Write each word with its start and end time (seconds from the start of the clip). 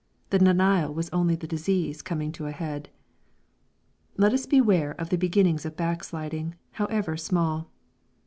The 0.31 0.39
denial 0.39 0.91
was 0.91 1.11
only 1.11 1.35
the 1.35 1.45
disease 1.45 2.01
coming 2.01 2.31
to 2.31 2.47
a 2.47 2.51
head. 2.51 2.89
Let 4.17 4.33
us 4.33 4.47
beware 4.47 4.93
of 4.99 5.09
the 5.09 5.15
beginnings 5.15 5.63
of 5.63 5.77
backsliding, 5.77 6.55
how 6.71 6.87
ever 6.87 7.15
small. 7.15 7.69